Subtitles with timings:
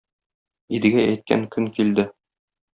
[0.77, 2.09] Идегәй әйткән көн килде.